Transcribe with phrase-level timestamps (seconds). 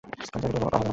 [0.03, 0.89] কারণ চাবিগুলি ব্যবহার করা হয় না।